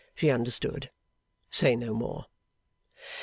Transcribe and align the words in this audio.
She 0.15 0.31
understood. 0.31 0.89
Say 1.51 1.75
no 1.75 1.93
more! 1.93 2.25